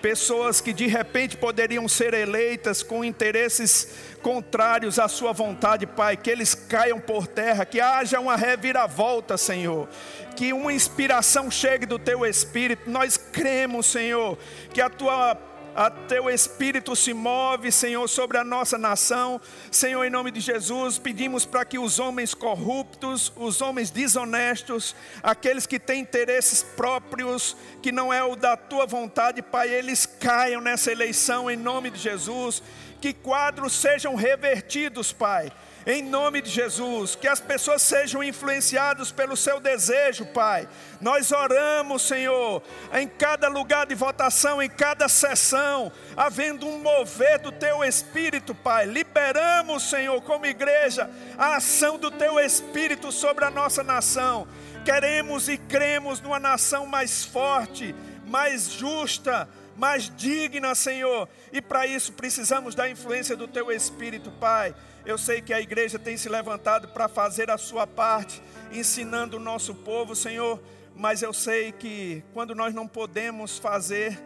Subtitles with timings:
[0.00, 3.88] pessoas que de repente poderiam ser eleitas com interesses
[4.22, 9.88] contrários à Sua vontade, Pai, que eles caiam por terra, que haja uma reviravolta, Senhor,
[10.36, 12.90] que uma inspiração chegue do Teu Espírito.
[12.90, 14.38] Nós cremos, Senhor,
[14.72, 15.34] que a Tua
[15.74, 19.40] a teu espírito se move, Senhor, sobre a nossa nação.
[19.70, 25.66] Senhor, em nome de Jesus, pedimos para que os homens corruptos, os homens desonestos, aqueles
[25.66, 30.90] que têm interesses próprios, que não é o da tua vontade, Pai, eles caiam nessa
[30.90, 32.62] eleição em nome de Jesus.
[33.00, 35.50] Que quadros sejam revertidos, Pai
[35.86, 40.68] em nome de Jesus, que as pessoas sejam influenciadas pelo seu desejo, Pai.
[41.00, 42.62] Nós oramos, Senhor,
[42.92, 48.84] em cada lugar de votação, em cada sessão, havendo um mover do teu espírito, Pai.
[48.86, 54.46] Liberamos, Senhor, como igreja, a ação do teu espírito sobre a nossa nação.
[54.84, 57.94] Queremos e cremos numa nação mais forte,
[58.26, 61.26] mais justa, mais digna, Senhor.
[61.50, 64.74] E para isso precisamos da influência do teu espírito, Pai.
[65.04, 69.40] Eu sei que a igreja tem se levantado para fazer a sua parte, ensinando o
[69.40, 70.62] nosso povo, Senhor,
[70.94, 74.20] mas eu sei que quando nós não podemos fazer,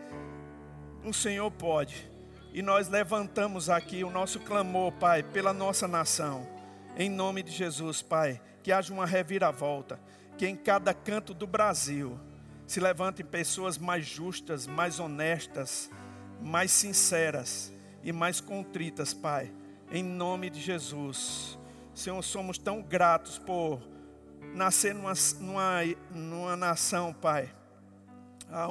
[1.04, 2.10] o Senhor pode.
[2.52, 6.46] E nós levantamos aqui o nosso clamor, Pai, pela nossa nação.
[6.96, 10.00] Em nome de Jesus, Pai, que haja uma reviravolta,
[10.36, 12.18] que em cada canto do Brasil
[12.66, 15.88] se levantem pessoas mais justas, mais honestas,
[16.40, 17.72] mais sinceras
[18.02, 19.52] e mais contritas, Pai
[19.94, 21.56] em nome de Jesus.
[21.94, 23.80] Senhor, somos tão gratos por
[24.52, 27.54] nascer numa, numa, numa nação, Pai,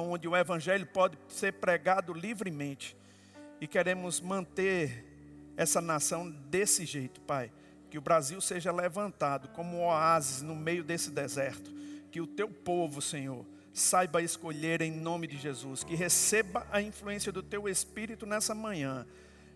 [0.00, 2.94] onde o Evangelho pode ser pregado livremente.
[3.58, 5.02] E queremos manter
[5.56, 7.50] essa nação desse jeito, Pai.
[7.88, 11.72] Que o Brasil seja levantado como oásis no meio desse deserto.
[12.10, 15.84] Que o teu povo, Senhor, saiba escolher em nome de Jesus.
[15.84, 19.06] Que receba a influência do teu Espírito nessa manhã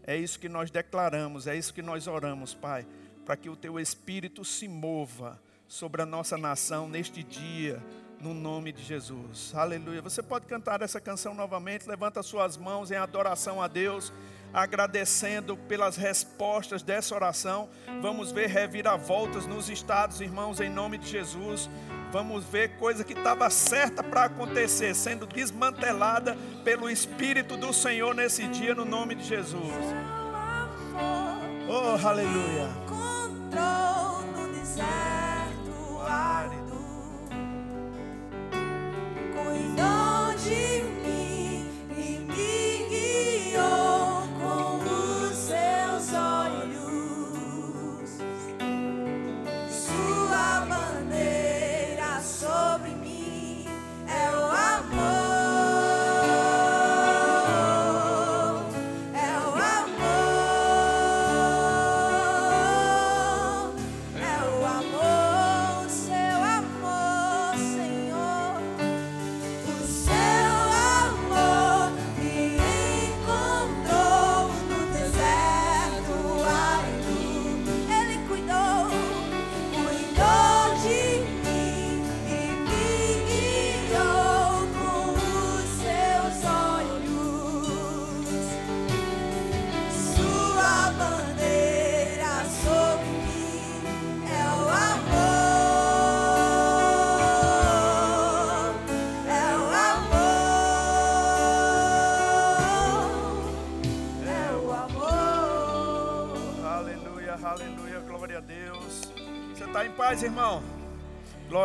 [0.05, 2.87] é isso que nós declaramos, é isso que nós oramos, Pai,
[3.25, 7.83] para que o teu espírito se mova sobre a nossa nação neste dia,
[8.21, 9.53] no nome de Jesus.
[9.55, 10.03] Aleluia.
[10.03, 14.13] Você pode cantar essa canção novamente, levanta suas mãos em adoração a Deus,
[14.53, 17.69] agradecendo pelas respostas dessa oração.
[18.01, 21.69] Vamos ver reviravoltas nos estados, irmãos, em nome de Jesus.
[22.11, 28.47] Vamos ver coisa que estava certa para acontecer, sendo desmantelada pelo Espírito do Senhor nesse
[28.49, 29.73] dia, no nome de Jesus.
[31.69, 32.71] Oh, aleluia.
[32.85, 36.79] Encontrou no deserto árido,
[39.35, 40.28] cuidou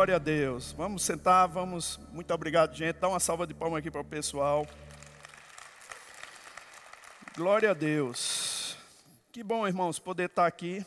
[0.04, 0.72] Glória a Deus.
[0.72, 1.98] Vamos sentar, vamos.
[2.12, 2.96] Muito obrigado, gente.
[2.96, 4.66] Dá uma salva de palmas aqui para o pessoal.
[7.34, 8.76] Glória a Deus.
[9.32, 10.84] Que bom, irmãos, poder estar aqui.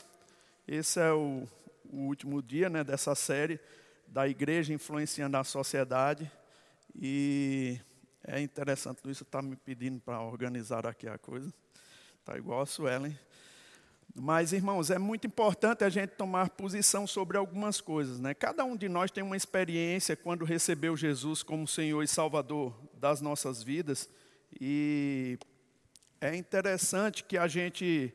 [0.68, 1.48] Esse é o,
[1.92, 3.60] o último dia né, dessa série
[4.06, 6.32] da igreja influenciando a sociedade.
[6.96, 7.80] E
[8.24, 11.52] é interessante, Luiz está me pedindo para organizar aqui a coisa.
[12.20, 13.18] Está igual a Suelen.
[14.20, 18.20] Mas, irmãos, é muito importante a gente tomar posição sobre algumas coisas.
[18.20, 18.34] Né?
[18.34, 23.22] Cada um de nós tem uma experiência quando recebeu Jesus como Senhor e Salvador das
[23.22, 24.10] nossas vidas.
[24.60, 25.38] E
[26.20, 28.12] é interessante que a gente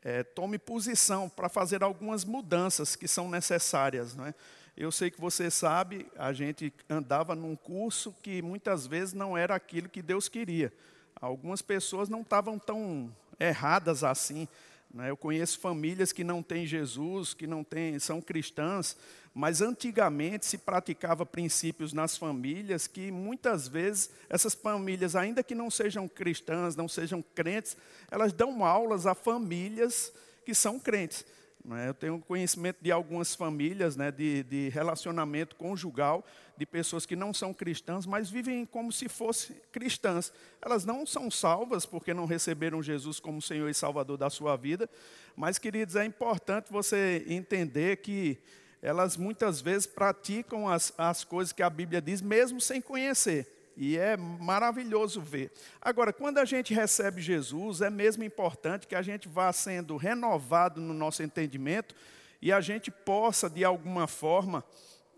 [0.00, 4.14] é, tome posição para fazer algumas mudanças que são necessárias.
[4.14, 4.34] Não é?
[4.76, 9.56] Eu sei que você sabe, a gente andava num curso que muitas vezes não era
[9.56, 10.72] aquilo que Deus queria.
[11.20, 14.46] Algumas pessoas não estavam tão erradas assim
[14.94, 15.10] né?
[15.10, 18.96] Eu conheço famílias que não têm Jesus, que não têm, são cristãs,
[19.34, 25.68] mas antigamente se praticava princípios nas famílias que muitas vezes essas famílias, ainda que não
[25.68, 27.76] sejam cristãs, não sejam crentes,
[28.08, 30.12] elas dão aulas a famílias
[30.46, 31.26] que são crentes.
[31.64, 31.88] Né?
[31.88, 36.24] Eu tenho conhecimento de algumas famílias né, de, de, relacionamento conjugal,
[36.56, 40.32] de pessoas que não são cristãs, mas vivem como se fossem cristãs.
[40.62, 44.88] Elas não são salvas porque não receberam Jesus como Senhor e Salvador da sua vida,
[45.36, 48.38] mas, queridos, é importante você entender que
[48.80, 53.50] elas muitas vezes praticam as, as coisas que a Bíblia diz, mesmo sem conhecer.
[53.76, 55.50] E é maravilhoso ver.
[55.80, 60.80] Agora, quando a gente recebe Jesus, é mesmo importante que a gente vá sendo renovado
[60.80, 61.94] no nosso entendimento
[62.40, 64.62] e a gente possa, de alguma forma,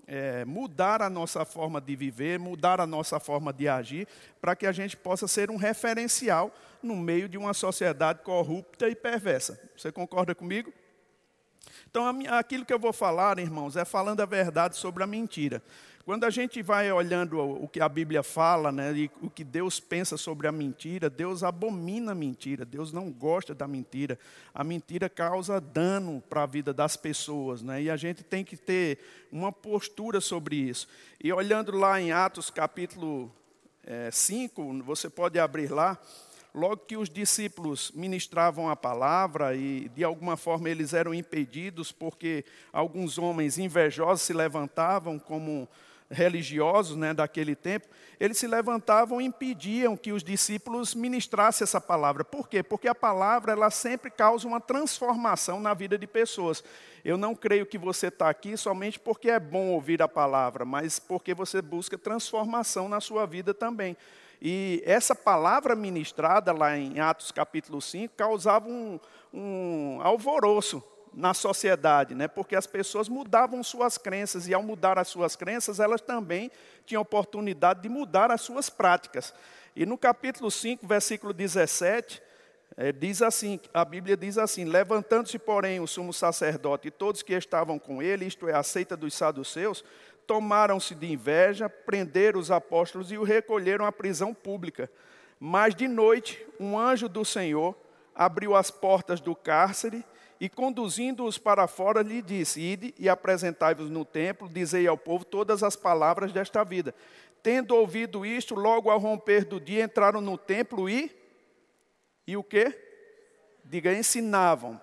[0.06, 4.06] é, mudar a nossa forma de viver, mudar a nossa forma de agir,
[4.40, 8.94] para que a gente possa ser um referencial no meio de uma sociedade corrupta e
[8.94, 9.60] perversa.
[9.76, 10.72] Você concorda comigo?
[11.90, 15.62] Então, aquilo que eu vou falar, irmãos, é falando a verdade sobre a mentira.
[16.06, 19.80] Quando a gente vai olhando o que a Bíblia fala, né, e o que Deus
[19.80, 24.16] pensa sobre a mentira, Deus abomina a mentira, Deus não gosta da mentira.
[24.54, 28.56] A mentira causa dano para a vida das pessoas, né, e a gente tem que
[28.56, 29.00] ter
[29.32, 30.86] uma postura sobre isso.
[31.20, 33.34] E olhando lá em Atos capítulo
[34.12, 35.98] 5, é, você pode abrir lá,
[36.54, 42.44] logo que os discípulos ministravam a palavra e de alguma forma eles eram impedidos porque
[42.72, 45.68] alguns homens invejosos se levantavam como
[46.10, 47.88] religiosos né, daquele tempo,
[48.18, 52.24] eles se levantavam e impediam que os discípulos ministrassem essa palavra.
[52.24, 52.62] Por quê?
[52.62, 56.62] Porque a palavra ela sempre causa uma transformação na vida de pessoas.
[57.04, 60.98] Eu não creio que você está aqui somente porque é bom ouvir a palavra, mas
[60.98, 63.96] porque você busca transformação na sua vida também.
[64.40, 69.00] E essa palavra ministrada lá em Atos capítulo 5 causava um,
[69.32, 70.82] um alvoroço
[71.16, 72.28] na sociedade, né?
[72.28, 76.50] porque as pessoas mudavam suas crenças, e ao mudar as suas crenças, elas também
[76.84, 79.32] tinham oportunidade de mudar as suas práticas.
[79.74, 82.22] E no capítulo 5, versículo 17,
[82.76, 87.32] é, diz assim, a Bíblia diz assim, levantando-se, porém, o sumo sacerdote e todos que
[87.32, 89.82] estavam com ele, isto é, a seita dos saduceus,
[90.26, 94.90] tomaram-se de inveja, prenderam os apóstolos e o recolheram à prisão pública.
[95.40, 97.74] Mas de noite, um anjo do Senhor
[98.14, 100.04] abriu as portas do cárcere
[100.40, 105.62] e conduzindo-os para fora, lhe disse: Ide e apresentai-vos no templo, dizei ao povo todas
[105.62, 106.94] as palavras desta vida.
[107.42, 111.14] Tendo ouvido isto, logo ao romper do dia, entraram no templo e.
[112.26, 112.76] E o quê?
[113.64, 114.80] Diga, ensinavam.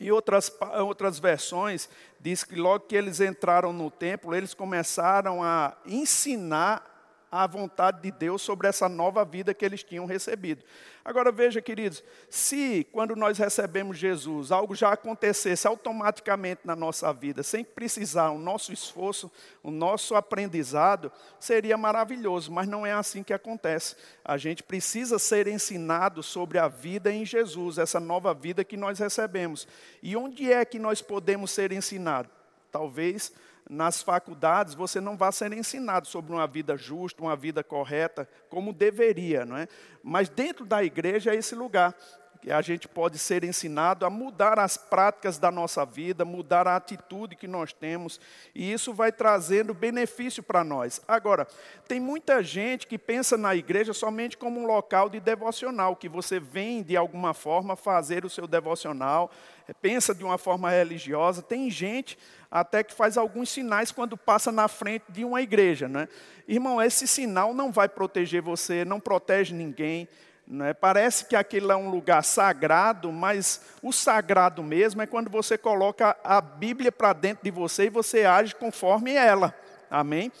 [0.00, 0.50] Em outras,
[0.84, 1.88] outras versões,
[2.20, 6.97] diz que logo que eles entraram no templo, eles começaram a ensinar
[7.30, 10.64] a vontade de Deus sobre essa nova vida que eles tinham recebido.
[11.04, 17.42] Agora veja, queridos, se quando nós recebemos Jesus, algo já acontecesse automaticamente na nossa vida,
[17.42, 19.30] sem precisar o nosso esforço,
[19.62, 21.10] o nosso aprendizado,
[21.40, 23.96] seria maravilhoso, mas não é assim que acontece.
[24.24, 28.98] A gente precisa ser ensinado sobre a vida em Jesus, essa nova vida que nós
[28.98, 29.66] recebemos.
[30.02, 32.30] E onde é que nós podemos ser ensinados?
[32.70, 33.32] Talvez
[33.68, 38.72] nas faculdades você não vai ser ensinado sobre uma vida justa, uma vida correta, como
[38.72, 39.68] deveria, não é?
[40.02, 41.94] Mas dentro da igreja é esse lugar
[42.40, 46.76] que a gente pode ser ensinado a mudar as práticas da nossa vida, mudar a
[46.76, 48.20] atitude que nós temos,
[48.54, 51.00] e isso vai trazendo benefício para nós.
[51.06, 51.46] Agora,
[51.86, 56.38] tem muita gente que pensa na igreja somente como um local de devocional, que você
[56.38, 59.30] vem de alguma forma fazer o seu devocional,
[59.74, 61.42] pensa de uma forma religiosa.
[61.42, 62.18] Tem gente
[62.50, 65.88] até que faz alguns sinais quando passa na frente de uma igreja.
[65.88, 66.08] Né?
[66.46, 70.08] Irmão, esse sinal não vai proteger você, não protege ninguém.
[70.50, 70.72] Né?
[70.72, 76.16] Parece que aquele é um lugar sagrado, mas o sagrado mesmo é quando você coloca
[76.24, 79.54] a Bíblia para dentro de você e você age conforme ela.
[79.90, 80.32] Amém?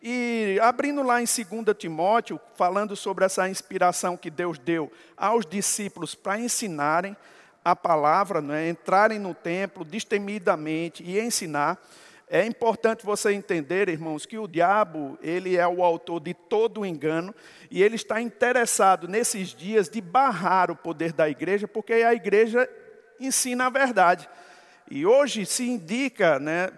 [0.00, 6.14] E abrindo lá em 2 Timóteo, falando sobre essa inspiração que Deus deu aos discípulos
[6.14, 7.16] para ensinarem,
[7.64, 11.76] a palavra, né, entrarem no templo destemidamente e ensinar.
[12.28, 16.86] É importante você entender, irmãos, que o diabo, ele é o autor de todo o
[16.86, 17.32] engano
[17.70, 22.68] e ele está interessado nesses dias de barrar o poder da igreja, porque a igreja
[23.20, 24.28] ensina a verdade.
[24.90, 26.70] E hoje se indica, né,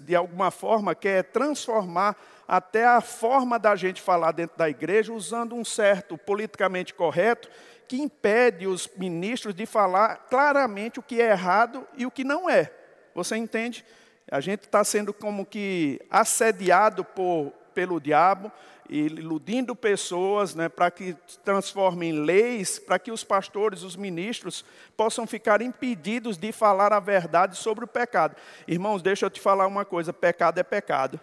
[0.00, 2.16] de alguma forma, que é transformar
[2.48, 7.50] até a forma da gente falar dentro da igreja usando um certo politicamente correto
[7.86, 12.48] que impede os ministros de falar claramente o que é errado e o que não
[12.48, 12.70] é.
[13.14, 13.84] Você entende?
[14.30, 18.50] A gente está sendo como que assediado por, pelo diabo,
[18.88, 24.64] iludindo pessoas, né, para que transformem em leis, para que os pastores, os ministros,
[24.96, 28.36] possam ficar impedidos de falar a verdade sobre o pecado.
[28.68, 31.20] Irmãos, deixa eu te falar uma coisa: pecado é pecado.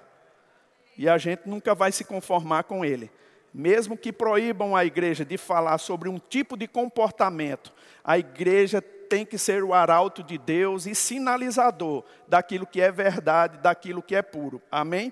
[0.97, 3.11] E a gente nunca vai se conformar com ele.
[3.53, 9.25] Mesmo que proíbam a igreja de falar sobre um tipo de comportamento, a igreja tem
[9.25, 14.21] que ser o arauto de Deus e sinalizador daquilo que é verdade, daquilo que é
[14.21, 14.61] puro.
[14.71, 15.11] Amém?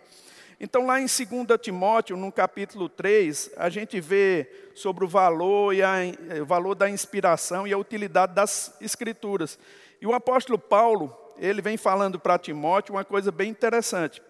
[0.57, 5.83] Então, lá em 2 Timóteo, no capítulo 3, a gente vê sobre o valor, e
[5.83, 5.95] a,
[6.41, 9.59] o valor da inspiração e a utilidade das Escrituras.
[9.99, 14.21] E o apóstolo Paulo, ele vem falando para Timóteo uma coisa bem interessante.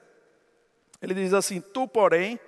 [1.00, 2.40] Ele diz assim: Tu, porém,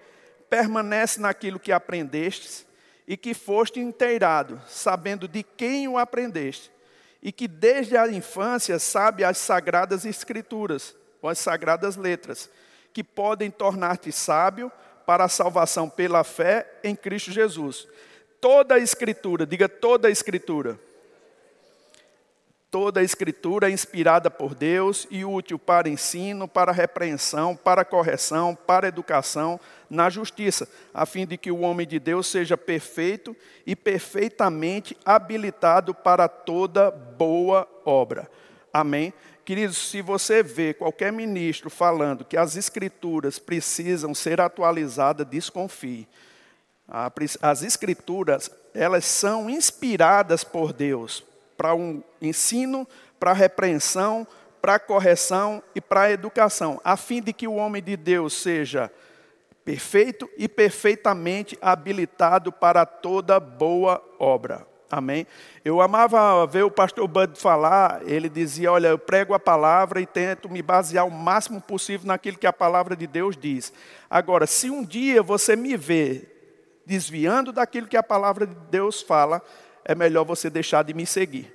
[0.49, 2.65] permanece naquilo que aprendestes
[3.07, 6.71] e que foste inteirado, sabendo de quem o aprendeste
[7.21, 12.49] e que desde a infância sabe as sagradas escrituras, ou as sagradas letras,
[12.93, 14.71] que podem tornar-te sábio
[15.05, 17.87] para a salvação pela fé em Cristo Jesus.
[18.39, 20.79] Toda a escritura, diga toda a escritura
[22.71, 28.55] Toda a escritura é inspirada por Deus e útil para ensino, para repreensão, para correção,
[28.55, 29.59] para educação
[29.89, 33.35] na justiça, a fim de que o homem de Deus seja perfeito
[33.67, 38.31] e perfeitamente habilitado para toda boa obra.
[38.71, 39.13] Amém?
[39.43, 46.07] Queridos, se você vê qualquer ministro falando que as escrituras precisam ser atualizadas, desconfie.
[47.41, 51.29] As escrituras, elas são inspiradas por Deus
[51.61, 52.87] para um ensino,
[53.19, 54.25] para repreensão,
[54.59, 58.91] para correção e para educação, a fim de que o homem de Deus seja
[59.63, 64.65] perfeito e perfeitamente habilitado para toda boa obra.
[64.89, 65.27] Amém?
[65.63, 70.07] Eu amava ver o pastor Bud falar, ele dizia: Olha, eu prego a palavra e
[70.07, 73.71] tento me basear o máximo possível naquilo que a palavra de Deus diz.
[74.09, 76.27] Agora, se um dia você me vê
[76.87, 79.43] desviando daquilo que a palavra de Deus fala,
[79.85, 81.53] é melhor você deixar de me seguir.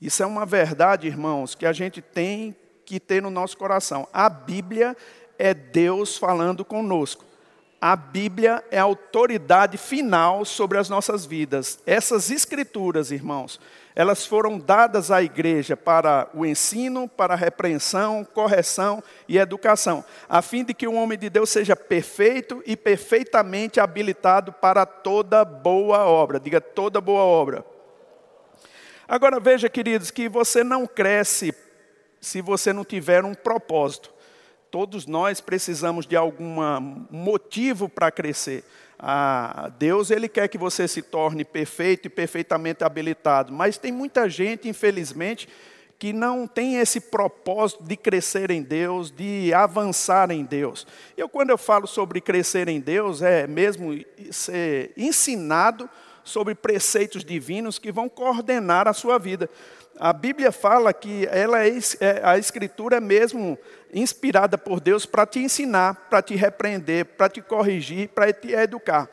[0.00, 4.08] Isso é uma verdade, irmãos, que a gente tem que ter no nosso coração.
[4.12, 4.96] A Bíblia
[5.38, 7.24] é Deus falando conosco.
[7.80, 11.80] A Bíblia é a autoridade final sobre as nossas vidas.
[11.86, 13.60] Essas escrituras, irmãos,
[13.94, 20.40] elas foram dadas à igreja para o ensino, para a repreensão, correção e educação, a
[20.40, 26.06] fim de que o homem de Deus seja perfeito e perfeitamente habilitado para toda boa
[26.06, 26.40] obra.
[26.40, 27.64] Diga toda boa obra.
[29.06, 31.54] Agora veja, queridos, que você não cresce
[32.20, 34.12] se você não tiver um propósito.
[34.72, 36.56] Todos nós precisamos de algum
[37.10, 38.64] motivo para crescer.
[38.98, 44.30] Ah, Deus ele quer que você se torne perfeito e perfeitamente habilitado, mas tem muita
[44.30, 45.46] gente, infelizmente,
[45.98, 50.86] que não tem esse propósito de crescer em Deus, de avançar em Deus.
[51.18, 53.92] Eu quando eu falo sobre crescer em Deus é mesmo
[54.30, 55.86] ser ensinado
[56.24, 59.50] sobre preceitos divinos que vão coordenar a sua vida.
[59.98, 61.70] A Bíblia fala que ela é,
[62.00, 63.58] é a Escritura é mesmo
[63.92, 69.08] inspirada por Deus para te ensinar, para te repreender, para te corrigir, para te educar.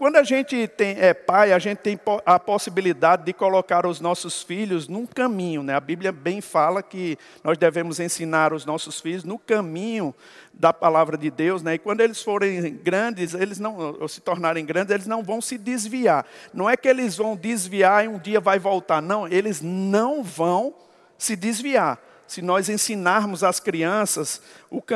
[0.00, 4.42] Quando a gente tem, é pai, a gente tem a possibilidade de colocar os nossos
[4.42, 5.62] filhos num caminho.
[5.62, 5.74] Né?
[5.74, 10.14] A Bíblia bem fala que nós devemos ensinar os nossos filhos no caminho
[10.54, 11.62] da palavra de Deus.
[11.62, 11.74] Né?
[11.74, 15.58] E quando eles forem grandes, eles não, ou se tornarem grandes, eles não vão se
[15.58, 16.24] desviar.
[16.54, 19.02] Não é que eles vão desviar e um dia vai voltar.
[19.02, 20.72] Não, eles não vão
[21.18, 24.40] se desviar se nós ensinarmos as crianças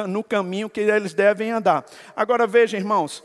[0.08, 1.84] no caminho que eles devem andar.
[2.16, 3.25] Agora veja, irmãos,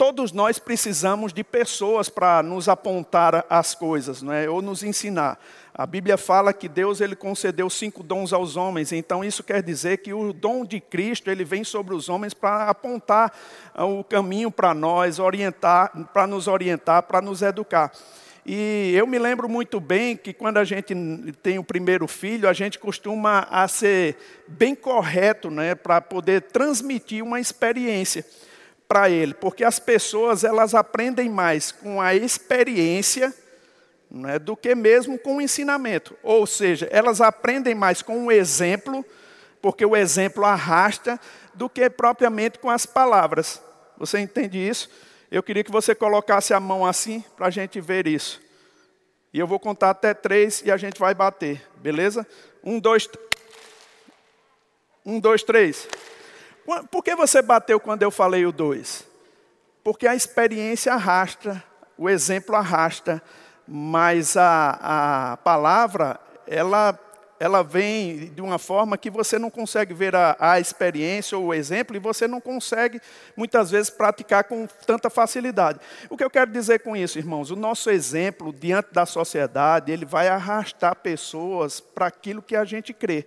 [0.00, 4.48] todos nós precisamos de pessoas para nos apontar as coisas, não é?
[4.48, 5.38] ou nos ensinar.
[5.74, 9.98] A Bíblia fala que Deus ele concedeu cinco dons aos homens, então isso quer dizer
[9.98, 13.30] que o dom de Cristo ele vem sobre os homens para apontar
[13.74, 17.92] ah, o caminho para nós, orientar, para nos orientar, para nos educar.
[18.46, 20.94] E eu me lembro muito bem que quando a gente
[21.42, 24.16] tem o primeiro filho, a gente costuma a ser
[24.48, 28.24] bem correto, né, para poder transmitir uma experiência
[28.90, 33.32] para ele, porque as pessoas elas aprendem mais com a experiência
[34.10, 36.18] né, do que mesmo com o ensinamento.
[36.24, 39.06] Ou seja, elas aprendem mais com o exemplo,
[39.62, 41.20] porque o exemplo arrasta,
[41.54, 43.62] do que propriamente com as palavras.
[43.96, 44.90] Você entende isso?
[45.30, 48.40] Eu queria que você colocasse a mão assim para a gente ver isso.
[49.32, 52.26] E eu vou contar até três e a gente vai bater, beleza?
[52.64, 53.08] Um, dois,
[55.06, 55.86] um, dois, três.
[56.90, 59.06] Por que você bateu quando eu falei o dois?
[59.82, 61.62] Porque a experiência arrasta,
[61.96, 63.22] o exemplo arrasta,
[63.66, 66.98] mas a, a palavra, ela
[67.40, 71.54] ela vem de uma forma que você não consegue ver a, a experiência ou o
[71.54, 73.00] exemplo e você não consegue,
[73.34, 75.80] muitas vezes, praticar com tanta facilidade.
[76.10, 77.50] O que eu quero dizer com isso, irmãos?
[77.50, 82.92] O nosso exemplo diante da sociedade, ele vai arrastar pessoas para aquilo que a gente
[82.92, 83.26] crê.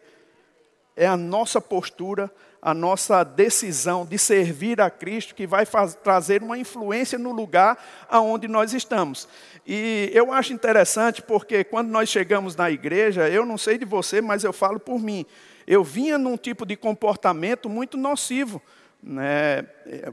[0.96, 2.30] É a nossa postura,
[2.66, 5.66] a nossa decisão de servir a Cristo que vai
[6.02, 7.78] trazer uma influência no lugar
[8.10, 9.28] aonde nós estamos.
[9.68, 14.22] E eu acho interessante porque quando nós chegamos na igreja, eu não sei de você,
[14.22, 15.26] mas eu falo por mim.
[15.68, 18.62] Eu vinha num tipo de comportamento muito nocivo,
[19.02, 19.64] né?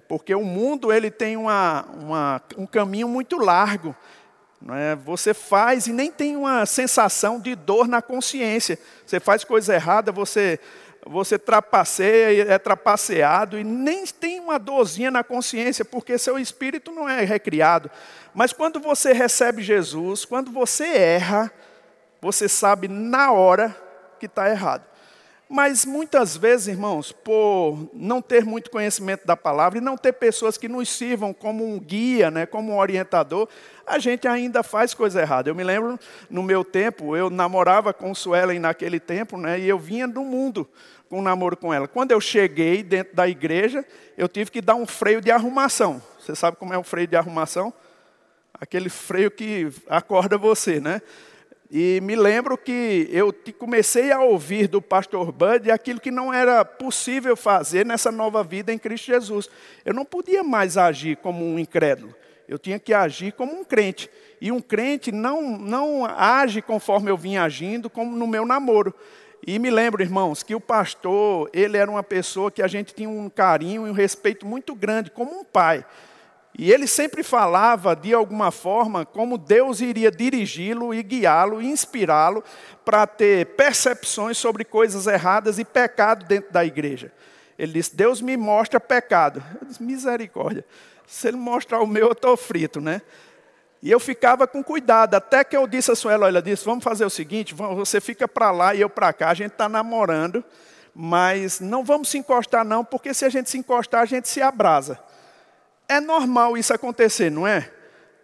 [0.09, 3.95] porque o mundo ele tem uma, uma, um caminho muito largo.
[4.61, 4.97] Né?
[5.04, 8.76] Você faz e nem tem uma sensação de dor na consciência.
[9.07, 10.59] Você faz coisa errada, você
[11.07, 17.09] você trapaceia, é trapaceado e nem tem uma dorzinha na consciência, porque seu espírito não
[17.09, 17.90] é recriado.
[18.35, 21.52] Mas quando você recebe Jesus, quando você erra,
[22.21, 23.75] você sabe na hora
[24.19, 24.89] que está errado.
[25.52, 30.57] Mas muitas vezes, irmãos, por não ter muito conhecimento da palavra e não ter pessoas
[30.57, 33.49] que nos sirvam como um guia, né, como um orientador,
[33.85, 35.50] a gente ainda faz coisa errada.
[35.50, 35.99] Eu me lembro,
[36.30, 40.69] no meu tempo, eu namorava com Suelen naquele tempo, né, e eu vinha do mundo
[41.09, 41.88] com um namoro com ela.
[41.88, 43.85] Quando eu cheguei dentro da igreja,
[44.16, 46.00] eu tive que dar um freio de arrumação.
[46.21, 47.75] Você sabe como é o freio de arrumação?
[48.54, 51.02] Aquele freio que acorda você, né?
[51.70, 56.64] E me lembro que eu comecei a ouvir do pastor Bud aquilo que não era
[56.64, 59.48] possível fazer nessa nova vida em Cristo Jesus.
[59.84, 62.12] Eu não podia mais agir como um incrédulo.
[62.48, 64.10] Eu tinha que agir como um crente.
[64.40, 68.92] E um crente não, não age conforme eu vinha agindo, como no meu namoro.
[69.46, 73.08] E me lembro, irmãos, que o pastor, ele era uma pessoa que a gente tinha
[73.08, 75.84] um carinho e um respeito muito grande, como um pai.
[76.59, 82.42] E ele sempre falava, de alguma forma, como Deus iria dirigi-lo e guiá-lo inspirá-lo
[82.85, 87.12] para ter percepções sobre coisas erradas e pecado dentro da igreja.
[87.59, 89.42] Ele disse: Deus me mostra pecado.
[89.61, 90.64] Eu disse: misericórdia.
[91.07, 93.02] Se ele mostrar o meu, eu estou frito, né?
[93.83, 97.04] E eu ficava com cuidado, até que eu disse a Suela, olha, disse, vamos fazer
[97.04, 100.45] o seguinte, você fica para lá e eu para cá, a gente está namorando,
[100.95, 104.42] mas não vamos se encostar não, porque se a gente se encostar, a gente se
[104.42, 105.00] abrasa.
[105.90, 107.68] É normal isso acontecer, não é?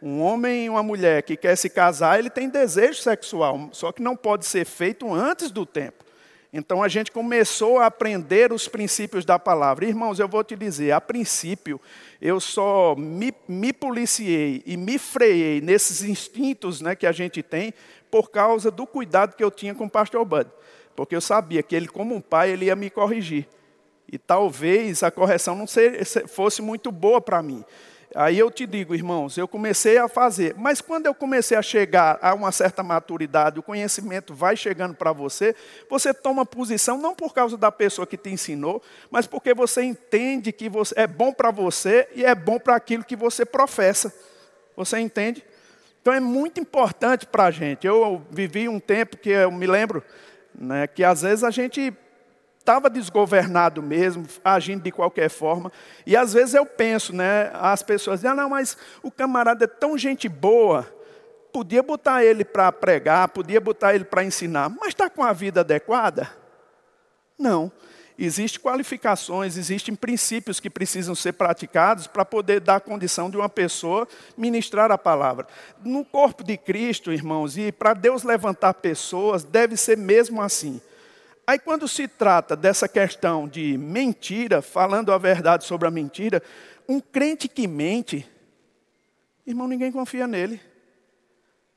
[0.00, 4.00] Um homem e uma mulher que quer se casar, ele tem desejo sexual, só que
[4.00, 6.04] não pode ser feito antes do tempo.
[6.52, 9.84] Então a gente começou a aprender os princípios da palavra.
[9.84, 11.80] Irmãos, eu vou te dizer, a princípio,
[12.22, 17.74] eu só me, me policiei e me freiei nesses instintos né, que a gente tem
[18.08, 20.48] por causa do cuidado que eu tinha com o pastor Bud.
[20.94, 23.48] Porque eu sabia que ele, como um pai, ele ia me corrigir.
[24.10, 25.66] E talvez a correção não
[26.28, 27.64] fosse muito boa para mim.
[28.14, 32.18] Aí eu te digo, irmãos, eu comecei a fazer, mas quando eu comecei a chegar
[32.22, 35.54] a uma certa maturidade, o conhecimento vai chegando para você,
[35.90, 40.50] você toma posição não por causa da pessoa que te ensinou, mas porque você entende
[40.50, 44.14] que você, é bom para você e é bom para aquilo que você professa.
[44.74, 45.44] Você entende?
[46.00, 47.86] Então é muito importante para a gente.
[47.86, 50.02] Eu vivi um tempo que eu me lembro
[50.54, 51.92] né, que às vezes a gente
[52.66, 55.70] estava desgovernado mesmo, agindo de qualquer forma.
[56.04, 59.68] E às vezes eu penso, né, as pessoas dizem, ah, não, mas o camarada é
[59.68, 60.84] tão gente boa,
[61.52, 65.60] podia botar ele para pregar, podia botar ele para ensinar, mas está com a vida
[65.60, 66.28] adequada?
[67.38, 67.70] Não.
[68.18, 74.08] Existem qualificações, existem princípios que precisam ser praticados para poder dar condição de uma pessoa
[74.36, 75.46] ministrar a palavra.
[75.84, 80.80] No corpo de Cristo, irmãos, e para Deus levantar pessoas, deve ser mesmo assim.
[81.48, 86.42] Aí, quando se trata dessa questão de mentira, falando a verdade sobre a mentira,
[86.88, 88.28] um crente que mente,
[89.46, 90.60] irmão, ninguém confia nele.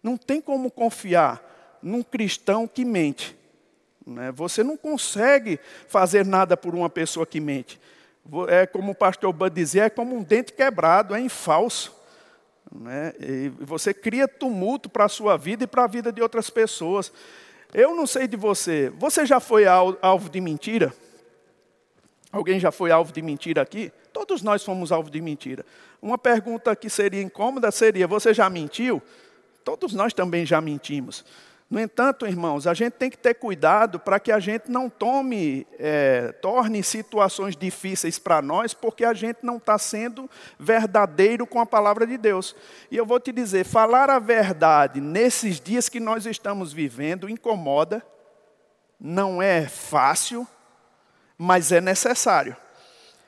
[0.02, 3.38] Não tem como confiar num cristão que mente.
[4.04, 4.32] Né?
[4.32, 7.80] Você não consegue fazer nada por uma pessoa que mente.
[8.48, 11.96] É como o pastor Bud dizia, é como um dente quebrado, é em falso.
[12.72, 13.14] Né?
[13.20, 17.12] E você cria tumulto para a sua vida e para a vida de outras pessoas.
[17.74, 18.92] Eu não sei de você.
[18.98, 20.94] Você já foi alvo de mentira?
[22.32, 23.92] Alguém já foi alvo de mentira aqui?
[24.12, 25.66] Todos nós fomos alvo de mentira.
[26.02, 29.02] Uma pergunta que seria incômoda seria: você já mentiu?
[29.64, 31.24] Todos nós também já mentimos.
[31.70, 35.68] No entanto, irmãos, a gente tem que ter cuidado para que a gente não tome,
[35.78, 40.28] é, torne situações difíceis para nós, porque a gente não está sendo
[40.58, 42.56] verdadeiro com a palavra de Deus.
[42.90, 48.04] E eu vou te dizer, falar a verdade nesses dias que nós estamos vivendo incomoda,
[49.00, 50.48] não é fácil,
[51.38, 52.58] mas é necessário.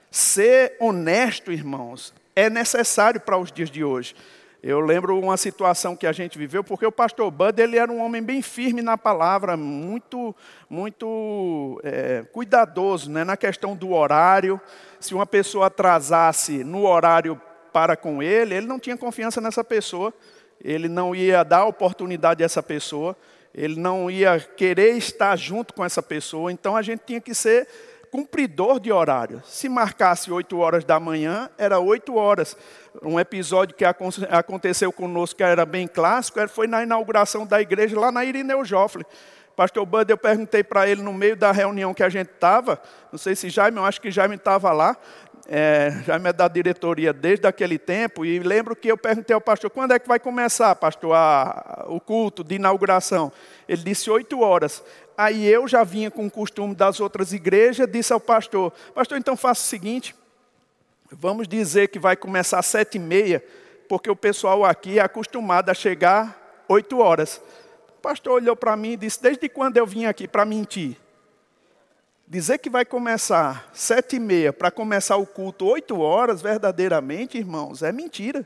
[0.09, 4.15] Ser honesto, irmãos, é necessário para os dias de hoje.
[4.63, 7.99] Eu lembro uma situação que a gente viveu, porque o pastor Bud ele era um
[7.99, 10.35] homem bem firme na palavra, muito,
[10.69, 14.61] muito é, cuidadoso né, na questão do horário.
[14.99, 17.41] Se uma pessoa atrasasse no horário
[17.73, 20.13] para com ele, ele não tinha confiança nessa pessoa,
[20.63, 23.17] ele não ia dar oportunidade a essa pessoa,
[23.55, 27.67] ele não ia querer estar junto com essa pessoa, então a gente tinha que ser
[28.11, 29.41] cumpridor de horário.
[29.45, 32.57] Se marcasse 8 horas da manhã, era 8 horas.
[33.01, 38.11] Um episódio que aconteceu conosco, que era bem clássico, foi na inauguração da igreja lá
[38.11, 39.05] na Irineu Joffre.
[39.55, 43.19] Pastor Bud, eu perguntei para ele no meio da reunião que a gente estava, não
[43.19, 44.97] sei se Jaime, eu acho que Jaime estava lá,
[45.47, 49.69] é, Jaime é da diretoria desde aquele tempo, e lembro que eu perguntei ao pastor,
[49.69, 53.31] quando é que vai começar, pastor, a, o culto de inauguração?
[53.67, 54.83] Ele disse oito horas.
[55.21, 59.37] Aí eu já vinha com o costume das outras igrejas, disse ao pastor, pastor, então
[59.37, 60.15] faça o seguinte,
[61.11, 63.45] vamos dizer que vai começar às sete e meia,
[63.87, 67.39] porque o pessoal aqui é acostumado a chegar oito horas.
[67.89, 70.97] O pastor olhou para mim e disse, desde quando eu vim aqui para mentir?
[72.27, 77.83] Dizer que vai começar sete e meia para começar o culto oito horas, verdadeiramente, irmãos,
[77.83, 78.43] é mentira.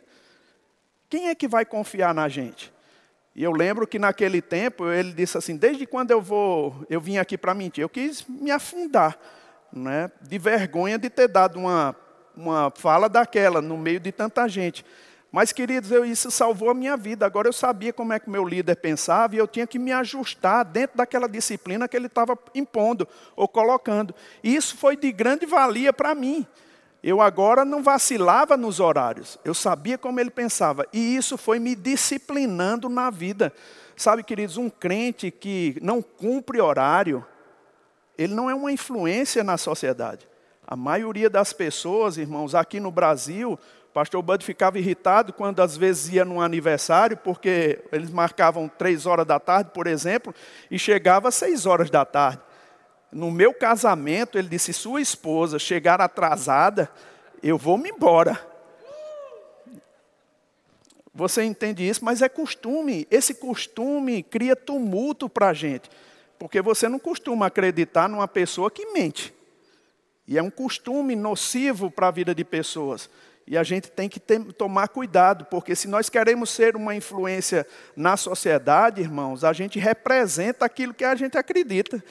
[1.09, 2.74] Quem é que vai confiar na gente?
[3.35, 7.17] E eu lembro que naquele tempo ele disse assim: desde quando eu vou, eu vim
[7.17, 9.19] aqui para mentir, eu quis me afundar,
[9.71, 10.09] né?
[10.21, 11.95] De vergonha de ter dado uma
[12.35, 14.85] uma fala daquela no meio de tanta gente.
[15.31, 17.25] Mas, queridos, eu, isso salvou a minha vida.
[17.25, 20.63] Agora eu sabia como é que meu líder pensava e eu tinha que me ajustar
[20.63, 24.15] dentro daquela disciplina que ele estava impondo ou colocando.
[24.43, 26.47] E isso foi de grande valia para mim.
[27.07, 29.37] Eu agora não vacilava nos horários.
[29.45, 30.87] Eu sabia como ele pensava.
[30.91, 33.53] E isso foi me disciplinando na vida.
[33.95, 37.23] Sabe, queridos, um crente que não cumpre horário,
[38.17, 40.27] ele não é uma influência na sociedade.
[40.65, 43.59] A maioria das pessoas, irmãos, aqui no Brasil,
[43.93, 49.27] pastor Bud ficava irritado quando às vezes ia num aniversário, porque eles marcavam três horas
[49.27, 50.33] da tarde, por exemplo,
[50.71, 52.41] e chegava às seis horas da tarde.
[53.15, 56.91] No meu casamento, ele disse: sua esposa chegar atrasada,
[57.41, 58.45] eu vou me embora.
[61.13, 62.03] Você entende isso?
[62.03, 63.07] Mas é costume.
[63.09, 65.89] Esse costume cria tumulto para a gente.
[66.37, 69.33] Porque você não costuma acreditar numa pessoa que mente.
[70.27, 73.09] E é um costume nocivo para a vida de pessoas.
[73.47, 77.65] E a gente tem que ter, tomar cuidado, porque se nós queremos ser uma influência
[77.95, 82.03] na sociedade, irmãos, a gente representa aquilo que a gente acredita.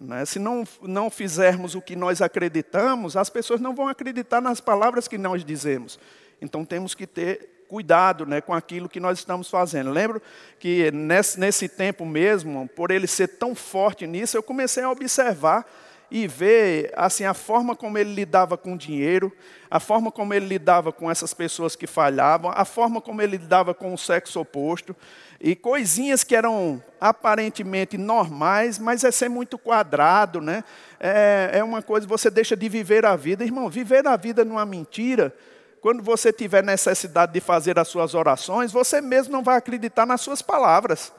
[0.00, 0.24] Né?
[0.24, 5.06] Se não, não fizermos o que nós acreditamos, as pessoas não vão acreditar nas palavras
[5.06, 5.98] que nós dizemos.
[6.40, 9.90] Então temos que ter cuidado né, com aquilo que nós estamos fazendo.
[9.90, 10.20] Lembro
[10.58, 15.66] que nesse, nesse tempo mesmo, por ele ser tão forte nisso, eu comecei a observar
[16.10, 19.32] e ver assim a forma como ele lidava com o dinheiro,
[19.70, 23.74] a forma como ele lidava com essas pessoas que falhavam, a forma como ele lidava
[23.74, 24.94] com o sexo oposto
[25.40, 30.64] e coisinhas que eram aparentemente normais, mas é ser muito quadrado, né?
[30.98, 33.68] É, é uma coisa você deixa de viver a vida, irmão.
[33.68, 35.34] Viver a vida numa mentira.
[35.80, 40.22] Quando você tiver necessidade de fazer as suas orações, você mesmo não vai acreditar nas
[40.22, 41.12] suas palavras.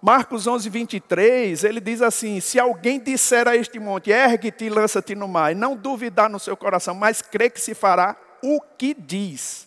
[0.00, 5.14] Marcos 11, 23, ele diz assim: Se alguém disser a este monte, ergue-te e lança-te
[5.14, 8.94] no mar, e não duvidar no seu coração, mas crê que se fará o que
[8.94, 9.66] diz.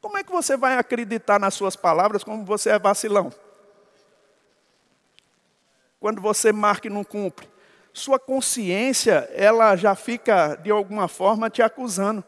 [0.00, 3.32] Como é que você vai acreditar nas suas palavras como você é vacilão?
[5.98, 7.48] Quando você marca e não cumpre.
[7.92, 12.22] Sua consciência, ela já fica, de alguma forma, te acusando.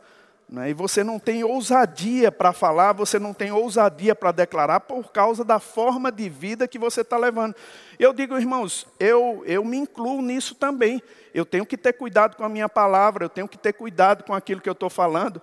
[0.48, 0.70] Né?
[0.70, 5.44] E você não tem ousadia para falar, você não tem ousadia para declarar por causa
[5.44, 7.54] da forma de vida que você está levando.
[8.00, 11.00] Eu digo, irmãos, eu, eu me incluo nisso também.
[11.32, 14.34] Eu tenho que ter cuidado com a minha palavra, eu tenho que ter cuidado com
[14.34, 15.40] aquilo que eu estou falando,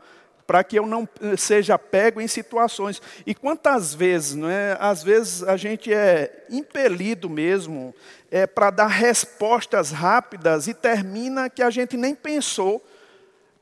[0.47, 3.01] para que eu não eh, seja pego em situações.
[3.25, 4.77] E quantas vezes, não é?
[4.79, 7.93] Às vezes a gente é impelido mesmo
[8.31, 12.81] é, para dar respostas rápidas e termina que a gente nem pensou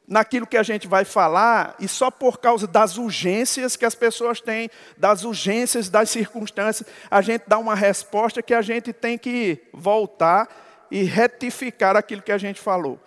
[0.07, 4.39] naquilo que a gente vai falar e só por causa das urgências que as pessoas
[4.39, 9.59] têm, das urgências das circunstâncias, a gente dá uma resposta que a gente tem que
[9.73, 10.47] voltar
[10.91, 12.99] e retificar aquilo que a gente falou.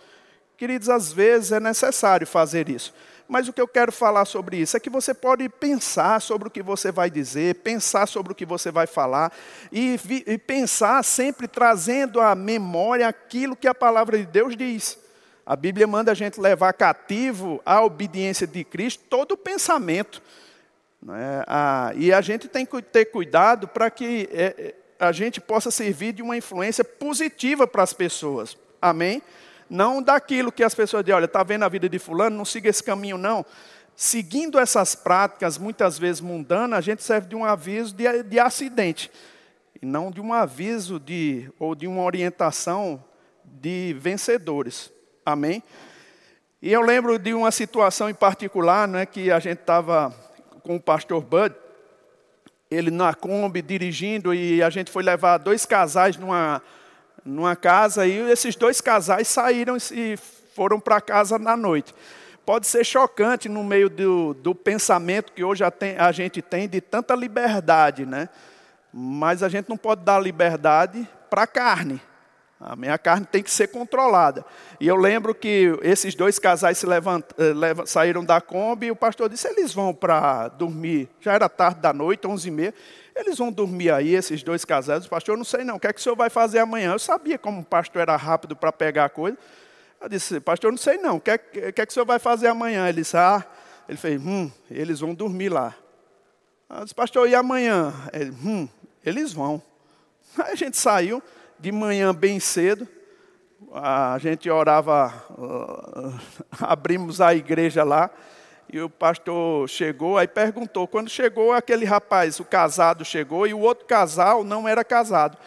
[0.57, 2.93] Queridos, às vezes é necessário fazer isso.
[3.29, 6.51] Mas o que eu quero falar sobre isso é que você pode pensar sobre o
[6.51, 9.31] que você vai dizer, pensar sobre o que você vai falar,
[9.71, 14.99] e, e pensar sempre trazendo à memória aquilo que a palavra de Deus diz.
[15.45, 20.23] A Bíblia manda a gente levar cativo à obediência de Cristo todo o pensamento.
[21.03, 21.45] Né?
[21.47, 25.71] Ah, e a gente tem que ter cuidado para que é, é, a gente possa
[25.71, 28.57] servir de uma influência positiva para as pessoas.
[28.81, 29.23] Amém?
[29.68, 32.68] Não daquilo que as pessoas dizem, olha, está vendo a vida de fulano, não siga
[32.68, 33.44] esse caminho não.
[34.00, 39.11] seguindo essas práticas, muitas vezes mundanas, a gente serve de um aviso de, de acidente,
[39.83, 43.02] e não de um aviso de, ou de uma orientação
[43.44, 44.92] de vencedores.
[45.26, 45.64] Amém?
[46.62, 50.14] E eu lembro de uma situação em particular, né, que a gente estava
[50.62, 51.52] com o pastor Bud,
[52.70, 56.62] ele na Kombi dirigindo, e a gente foi levar dois casais numa,
[57.29, 60.17] numa casa, e esses dois casais saíram e
[60.55, 61.95] foram para casa na noite
[62.49, 66.67] pode ser chocante no meio do, do pensamento que hoje a, tem, a gente tem
[66.67, 68.31] de tanta liberdade, né?
[68.91, 72.01] Mas a gente não pode dar liberdade para a carne.
[72.61, 74.44] A minha carne tem que ser controlada.
[74.81, 78.97] E eu lembro que esses dois casais se levant, eh, saíram da Kombi e o
[78.97, 81.09] pastor disse: eles vão para dormir.
[81.21, 82.75] Já era tarde da noite, onze e meia.
[83.14, 85.07] Eles vão dormir aí, esses dois casais.
[85.07, 86.92] O pastor, não sei não, o que é que o senhor vai fazer amanhã?
[86.92, 89.38] Eu sabia como o pastor era rápido para pegar a coisa.
[90.01, 92.21] Eu disse, pastor, não sei não, o que, é, que, é que o senhor vai
[92.21, 92.88] fazer amanhã?
[92.88, 93.44] Ele disse, ah,
[93.88, 95.75] ele fez, hum, eles vão dormir lá.
[96.71, 97.92] Eu disse, pastor, e amanhã?
[98.12, 98.68] Ele, hum,
[99.05, 99.62] eles vão.
[100.38, 101.23] Aí a gente saiu
[101.59, 102.87] de manhã bem cedo,
[103.75, 106.21] a gente orava, uh,
[106.61, 108.11] abrimos a igreja lá,
[108.71, 113.61] e o pastor chegou, aí perguntou, quando chegou aquele rapaz, o casado chegou, e o
[113.61, 115.38] outro casal não era casado.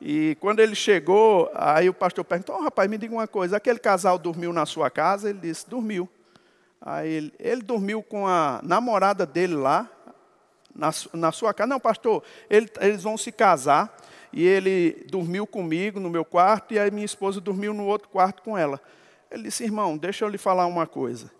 [0.00, 3.78] E quando ele chegou, aí o pastor perguntou: oh, rapaz, me diga uma coisa, aquele
[3.78, 5.30] casal dormiu na sua casa?
[5.30, 6.06] Ele disse: dormiu.
[6.82, 9.88] Aí ele, ele dormiu com a namorada dele lá,
[10.74, 11.66] na, na sua casa.
[11.66, 13.96] Não, pastor, ele, eles vão se casar.
[14.32, 18.42] E ele dormiu comigo no meu quarto, e aí minha esposa dormiu no outro quarto
[18.42, 18.80] com ela.
[19.30, 21.30] Ele disse: irmão, deixa eu lhe falar uma coisa.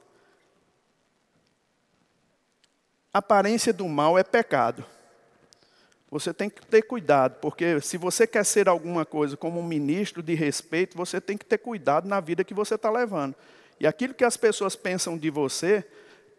[3.13, 4.85] Aparência do mal é pecado.
[6.11, 10.23] Você tem que ter cuidado, porque se você quer ser alguma coisa como um ministro
[10.23, 13.35] de respeito, você tem que ter cuidado na vida que você está levando.
[13.81, 15.85] E aquilo que as pessoas pensam de você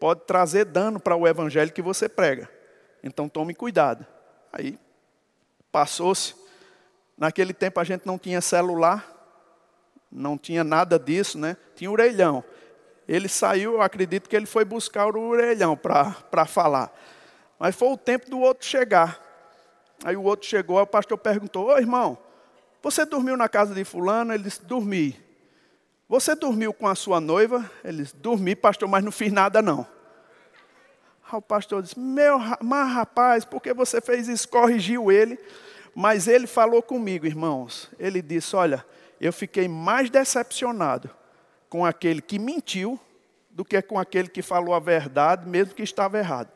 [0.00, 2.48] pode trazer dano para o evangelho que você prega.
[3.02, 4.06] Então tome cuidado.
[4.52, 4.78] Aí
[5.70, 6.34] passou-se.
[7.16, 9.06] Naquele tempo a gente não tinha celular,
[10.10, 11.56] não tinha nada disso, né?
[11.74, 12.44] Tinha orelhão.
[13.06, 16.92] Ele saiu, eu acredito que ele foi buscar o orelhão para falar.
[17.58, 19.20] Mas foi o tempo do outro chegar.
[20.04, 22.18] Aí o outro chegou, o pastor perguntou: Ô irmão,
[22.82, 24.32] você dormiu na casa de Fulano?
[24.32, 25.18] Ele disse: Dormi.
[26.08, 27.68] Você dormiu com a sua noiva?
[27.82, 29.86] Ele disse: Dormi, pastor, mas não fiz nada não.
[31.30, 34.48] Aí o pastor disse: Meu, mas rapaz, por que você fez isso?
[34.48, 35.38] Corrigiu ele.
[35.94, 37.90] Mas ele falou comigo, irmãos.
[37.98, 38.84] Ele disse: Olha,
[39.20, 41.10] eu fiquei mais decepcionado
[41.68, 42.98] com aquele que mentiu
[43.50, 46.48] do que com aquele que falou a verdade, mesmo que estava errado.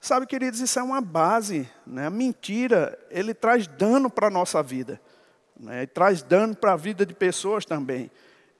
[0.00, 1.68] Sabe, queridos, isso é uma base.
[1.86, 2.06] Né?
[2.06, 5.00] A mentira, ele traz dano para a nossa vida.
[5.58, 5.84] Né?
[5.86, 8.10] traz dano para a vida de pessoas também.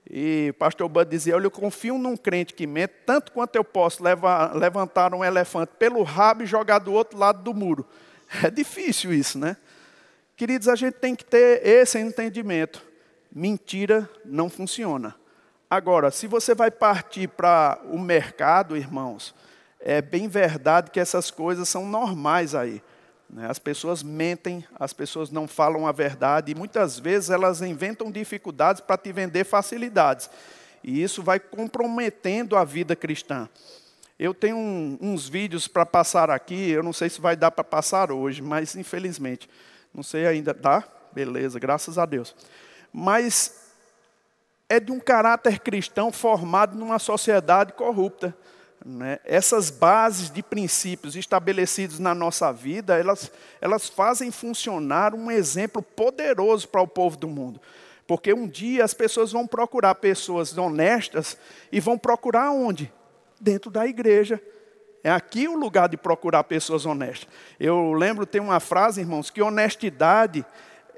[0.09, 3.65] E o pastor Bud dizia, olha, eu confio num crente que mente, tanto quanto eu
[3.65, 7.87] posso levar, levantar um elefante pelo rabo e jogar do outro lado do muro.
[8.45, 9.57] É difícil isso, né?
[10.37, 12.81] Queridos, a gente tem que ter esse entendimento.
[13.31, 15.17] Mentira não funciona.
[15.69, 19.35] Agora, se você vai partir para o mercado, irmãos,
[19.81, 22.81] é bem verdade que essas coisas são normais aí.
[23.33, 23.47] Né?
[23.49, 28.81] As pessoas mentem, as pessoas não falam a verdade e muitas vezes elas inventam dificuldades
[28.81, 30.29] para te vender facilidades.
[30.83, 33.49] E isso vai comprometendo a vida cristã.
[34.19, 37.65] Eu tenho um, uns vídeos para passar aqui, eu não sei se vai dar para
[37.65, 39.49] passar hoje, mas infelizmente,
[39.95, 40.85] não sei ainda, dá?
[41.13, 42.35] Beleza, graças a Deus.
[42.93, 43.73] Mas
[44.69, 48.37] é de um caráter cristão formado numa sociedade corrupta.
[48.85, 49.19] Né?
[49.25, 56.69] Essas bases de princípios estabelecidos na nossa vida, elas, elas fazem funcionar um exemplo poderoso
[56.69, 57.61] para o povo do mundo.
[58.07, 61.37] Porque um dia as pessoas vão procurar pessoas honestas
[61.71, 62.93] e vão procurar onde?
[63.41, 64.43] Dentro da igreja.
[65.05, 67.29] É aqui o lugar de procurar pessoas honestas.
[67.59, 70.45] Eu lembro, tem uma frase, irmãos, que honestidade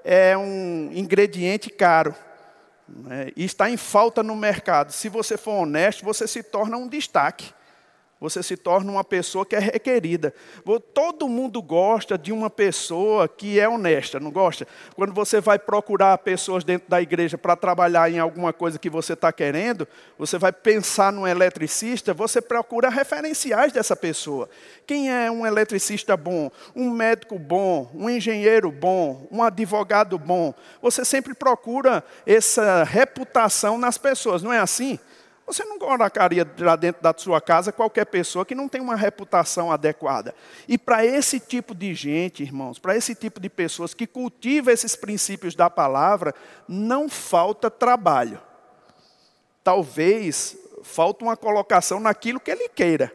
[0.04, 2.14] é um ingrediente caro.
[2.88, 3.30] Né?
[3.36, 4.92] E está em falta no mercado.
[4.92, 7.52] Se você for honesto, você se torna um destaque
[8.22, 10.32] você se torna uma pessoa que é requerida.
[10.94, 14.64] Todo mundo gosta de uma pessoa que é honesta, não gosta?
[14.94, 19.14] Quando você vai procurar pessoas dentro da igreja para trabalhar em alguma coisa que você
[19.14, 24.48] está querendo, você vai pensar num eletricista, você procura referenciais dessa pessoa.
[24.86, 30.54] Quem é um eletricista bom, um médico bom, um engenheiro bom, um advogado bom?
[30.80, 34.96] Você sempre procura essa reputação nas pessoas, não é assim?
[35.52, 39.70] Você não colocaria lá dentro da sua casa qualquer pessoa que não tem uma reputação
[39.70, 40.34] adequada.
[40.66, 44.96] E para esse tipo de gente, irmãos, para esse tipo de pessoas que cultiva esses
[44.96, 46.34] princípios da palavra,
[46.66, 48.40] não falta trabalho.
[49.62, 53.12] Talvez falta uma colocação naquilo que ele queira,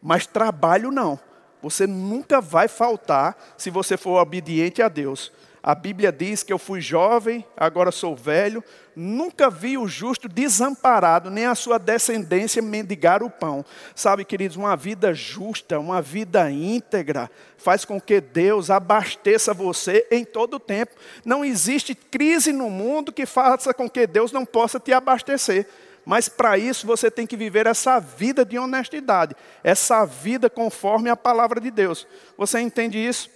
[0.00, 1.20] mas trabalho não.
[1.60, 5.30] Você nunca vai faltar se você for obediente a Deus.
[5.66, 8.62] A Bíblia diz que eu fui jovem, agora sou velho,
[8.94, 13.64] nunca vi o justo desamparado, nem a sua descendência mendigar o pão.
[13.94, 20.22] Sabe, queridos, uma vida justa, uma vida íntegra, faz com que Deus abasteça você em
[20.22, 20.96] todo o tempo.
[21.24, 25.66] Não existe crise no mundo que faça com que Deus não possa te abastecer.
[26.04, 31.16] Mas para isso você tem que viver essa vida de honestidade, essa vida conforme a
[31.16, 32.06] palavra de Deus.
[32.36, 33.30] Você entende isso?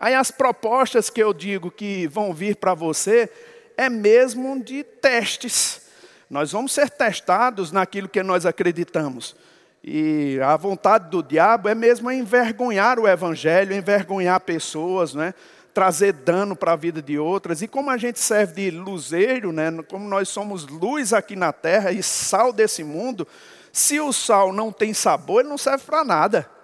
[0.00, 3.30] Aí as propostas que eu digo que vão vir para você
[3.76, 5.82] é mesmo de testes.
[6.30, 9.36] Nós vamos ser testados naquilo que nós acreditamos.
[9.84, 15.34] E a vontade do diabo é mesmo envergonhar o evangelho, envergonhar pessoas, né?
[15.74, 17.60] trazer dano para a vida de outras.
[17.60, 19.70] E como a gente serve de luzeiro, né?
[19.86, 23.28] como nós somos luz aqui na terra e sal desse mundo,
[23.70, 26.59] se o sal não tem sabor, ele não serve para nada.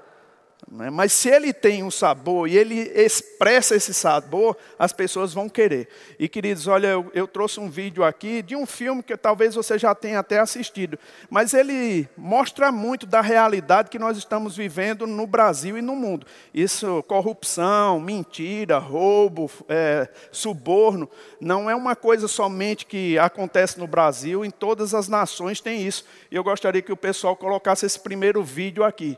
[0.70, 0.90] Né?
[0.90, 5.88] Mas se ele tem um sabor e ele expressa esse sabor, as pessoas vão querer.
[6.18, 9.78] E queridos, olha, eu, eu, trouxe um vídeo aqui de um filme que talvez você
[9.78, 10.98] já tenha até assistido,
[11.30, 16.26] mas ele mostra muito da realidade que nós estamos vivendo no Brasil e no mundo.
[16.52, 21.08] Isso, corrupção, mentira, roubo, é, suborno,
[21.40, 26.04] não é uma coisa somente que acontece no Brasil, em todas as nações tem isso.
[26.28, 29.16] E eu gostaria que o pessoal colocasse esse primeiro vídeo aqui.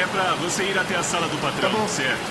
[0.00, 1.88] É pra você ir até a sala do patrão, Tá bom.
[1.88, 2.30] certo?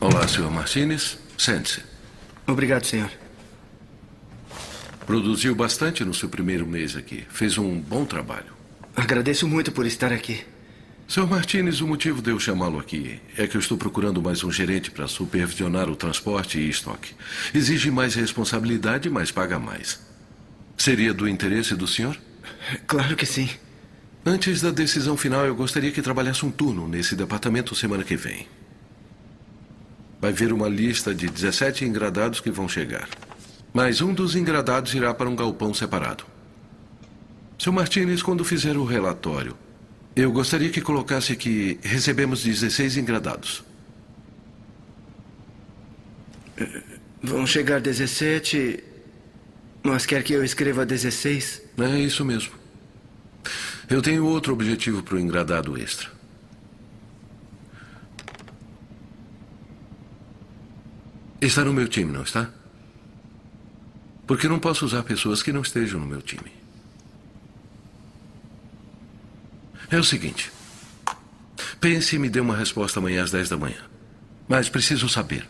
[0.00, 0.50] Olá, Sr.
[0.50, 1.18] Martinez.
[1.38, 1.82] Sente-se.
[2.46, 3.10] Obrigado, senhor.
[5.06, 7.24] Produziu bastante no seu primeiro mês aqui.
[7.28, 8.52] Fez um bom trabalho.
[8.96, 10.44] Agradeço muito por estar aqui.
[11.06, 11.26] Sr.
[11.26, 14.90] Martinez, o motivo de eu chamá-lo aqui é que eu estou procurando mais um gerente
[14.90, 17.14] para supervisionar o transporte e estoque.
[17.52, 20.00] Exige mais responsabilidade, mas paga mais.
[20.78, 22.18] Seria do interesse do senhor?
[22.86, 23.50] Claro que sim.
[24.24, 28.48] Antes da decisão final, eu gostaria que trabalhasse um turno nesse departamento semana que vem.
[30.18, 33.06] Vai ver uma lista de 17 engradados que vão chegar.
[33.74, 36.24] Mas um dos engradados irá para um galpão separado.
[37.58, 39.54] Seu Martinez, quando fizer o relatório,
[40.16, 43.64] eu gostaria que colocasse que recebemos 16 engradados.
[47.22, 48.84] Vão chegar 17,
[49.82, 51.62] mas quer que eu escreva 16?
[51.78, 52.52] É isso mesmo.
[53.88, 56.08] Eu tenho outro objetivo para o engradado extra.
[61.40, 62.50] Está no meu time, não está?
[64.26, 66.63] Porque não posso usar pessoas que não estejam no meu time.
[69.94, 70.50] É o seguinte.
[71.80, 73.78] Pense e me dê uma resposta amanhã às 10 da manhã.
[74.48, 75.48] Mas preciso saber.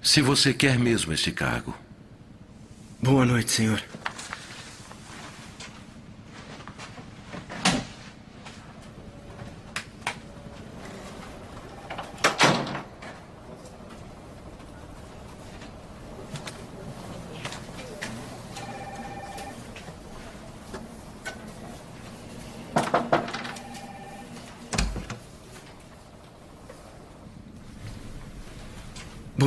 [0.00, 1.76] Se você quer mesmo este cargo.
[3.02, 3.82] Boa noite, senhor.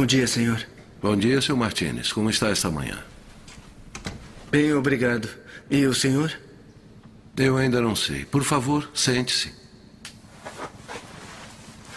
[0.03, 0.61] Bom dia, senhor.
[1.01, 2.11] Bom dia, seu Martinez.
[2.11, 3.01] Como está esta manhã?
[4.51, 5.29] Bem, obrigado.
[5.71, 6.29] E o senhor?
[7.37, 8.25] Eu ainda não sei.
[8.25, 9.53] Por favor, sente-se.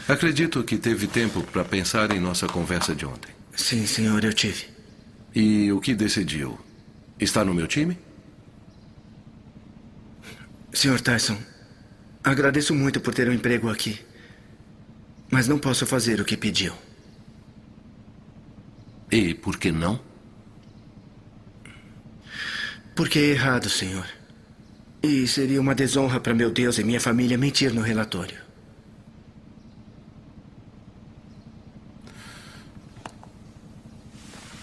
[0.06, 3.34] Acredito que teve tempo para pensar em nossa conversa de ontem.
[3.56, 4.66] Sim, senhor, eu tive.
[5.34, 6.56] E o que decidiu?
[7.18, 7.98] Está no meu time?
[10.72, 11.38] Senhor Tyson,
[12.22, 13.98] agradeço muito por ter um emprego aqui.
[15.28, 16.72] Mas não posso fazer o que pediu.
[19.16, 19.98] E por que não?
[22.94, 24.06] Porque é errado, senhor.
[25.02, 28.38] E seria uma desonra para meu Deus e minha família mentir no relatório.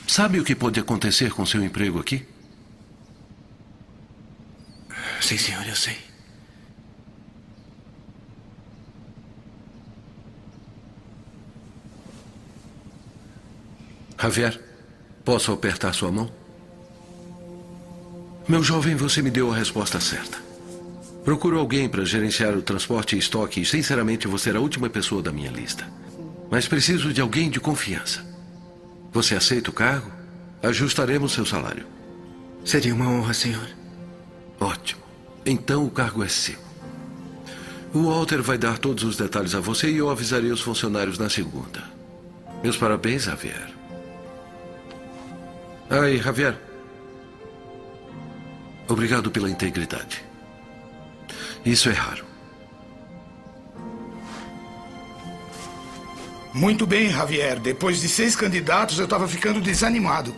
[0.07, 2.23] Sabe o que pode acontecer com seu emprego aqui?
[5.19, 5.97] Sim, senhor, eu sei.
[14.23, 14.57] Javier,
[15.25, 16.31] posso apertar sua mão?
[18.47, 20.37] Meu jovem, você me deu a resposta certa.
[21.25, 25.21] Procuro alguém para gerenciar o transporte e estoque e, sinceramente, você era a última pessoa
[25.21, 25.85] da minha lista.
[26.49, 28.25] Mas preciso de alguém de confiança.
[29.11, 30.09] Você aceita o cargo?
[30.63, 31.85] Ajustaremos seu salário.
[32.63, 33.67] Seria uma honra, senhor.
[34.57, 35.01] Ótimo.
[35.45, 36.59] Então o cargo é seu.
[37.93, 41.29] O Walter vai dar todos os detalhes a você e eu avisarei os funcionários na
[41.29, 41.83] segunda.
[42.63, 43.72] Meus parabéns, Javier.
[45.95, 46.57] Ai, Javier.
[48.87, 50.25] Obrigado pela integridade.
[51.63, 52.25] Isso é raro.
[56.51, 57.59] Muito bem, Javier.
[57.59, 60.35] Depois de seis candidatos, eu estava ficando desanimado.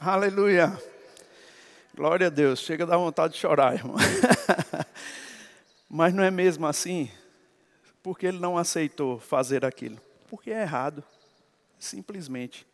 [0.00, 0.76] Aleluia.
[1.94, 2.58] Glória a Deus.
[2.58, 3.94] Chega a dar vontade de chorar, irmão.
[5.88, 7.08] Mas não é mesmo assim?
[8.02, 10.00] Porque ele não aceitou fazer aquilo?
[10.28, 11.04] Porque é errado.
[11.78, 12.66] Simplesmente.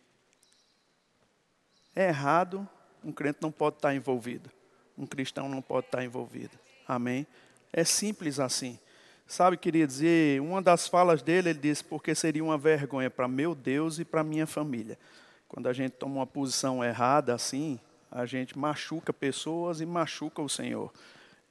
[1.95, 2.67] É errado,
[3.05, 4.51] um crente não pode estar envolvido.
[4.97, 6.59] Um cristão não pode estar envolvido.
[6.89, 7.27] Amém?
[7.71, 8.79] É simples assim.
[9.27, 13.55] Sabe, queria dizer, uma das falas dele, ele disse, porque seria uma vergonha para meu
[13.55, 14.99] Deus e para minha família.
[15.47, 17.79] Quando a gente toma uma posição errada assim,
[18.11, 20.93] a gente machuca pessoas e machuca o Senhor.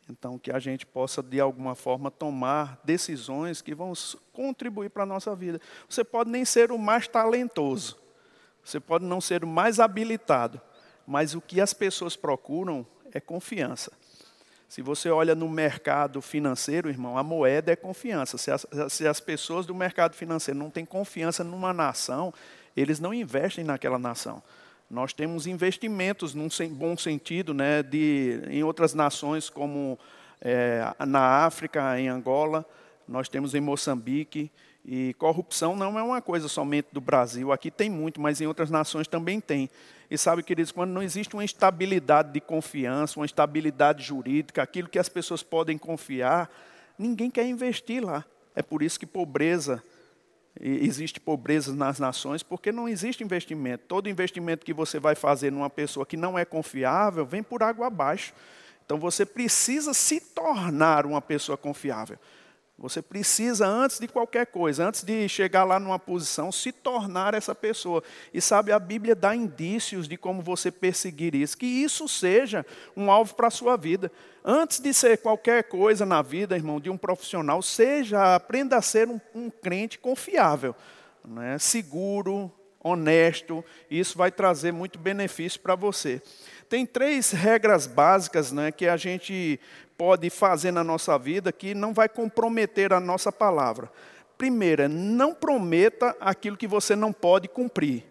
[0.10, 3.94] Então, que a gente possa, de alguma forma, tomar decisões que vão
[4.34, 5.62] contribuir para a nossa vida.
[5.88, 8.00] Você pode nem ser o mais talentoso,
[8.64, 10.60] você pode não ser o mais habilitado,
[11.06, 13.92] mas o que as pessoas procuram é confiança.
[14.68, 18.38] Se você olha no mercado financeiro, irmão, a moeda é confiança.
[18.38, 22.32] Se as, se as pessoas do mercado financeiro não têm confiança numa nação,
[22.78, 24.44] eles não investem naquela nação.
[24.90, 30.00] Nós temos investimentos, num bom sentido, né, de, em outras nações, como
[30.42, 32.66] é, na África, em Angola,
[33.08, 34.52] nós temos em Moçambique.
[34.86, 37.52] E corrupção não é uma coisa somente do Brasil.
[37.52, 39.70] Aqui tem muito, mas em outras nações também tem.
[40.10, 44.98] E sabe, queridos, quando não existe uma estabilidade de confiança, uma estabilidade jurídica, aquilo que
[44.98, 46.50] as pessoas podem confiar,
[46.98, 48.26] ninguém quer investir lá.
[48.56, 49.84] É por isso que pobreza,
[50.60, 53.86] existe pobreza nas nações, porque não existe investimento.
[53.88, 57.88] Todo investimento que você vai fazer numa pessoa que não é confiável, vem por água
[57.88, 58.34] abaixo.
[58.86, 62.18] Então você precisa se tornar uma pessoa confiável.
[62.80, 67.54] Você precisa, antes de qualquer coisa, antes de chegar lá numa posição, se tornar essa
[67.54, 68.02] pessoa.
[68.34, 71.58] E sabe, a Bíblia dá indícios de como você perseguir isso.
[71.58, 72.66] Que isso seja
[72.96, 74.10] um alvo para a sua vida.
[74.46, 79.10] Antes de ser qualquer coisa na vida, irmão, de um profissional, seja, aprenda a ser
[79.10, 80.74] um, um crente confiável,
[81.26, 81.58] né?
[81.60, 82.50] seguro,
[82.82, 83.64] honesto.
[83.92, 86.22] Isso vai trazer muito benefício para você.
[86.70, 89.60] Tem três regras básicas né, que a gente
[90.00, 93.92] pode fazer na nossa vida que não vai comprometer a nossa palavra.
[94.38, 98.06] Primeira, não prometa aquilo que você não pode cumprir.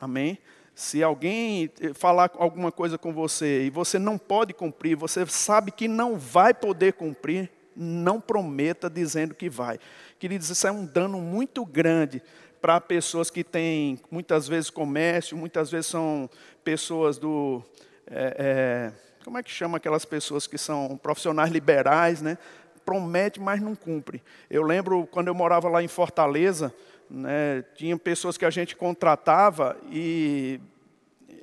[0.00, 0.38] Amém?
[0.74, 5.86] Se alguém falar alguma coisa com você e você não pode cumprir, você sabe que
[5.86, 9.78] não vai poder cumprir, não prometa dizendo que vai.
[10.18, 12.22] Queridos, isso é um dano muito grande
[12.58, 16.30] para pessoas que têm muitas vezes comércio, muitas vezes são
[16.64, 17.62] pessoas do.
[18.10, 22.38] É, é, como é que chama aquelas pessoas que são profissionais liberais, né?
[22.84, 24.22] Promete, mas não cumpre.
[24.50, 26.74] Eu lembro quando eu morava lá em Fortaleza,
[27.10, 30.60] né, tinha pessoas que a gente contratava e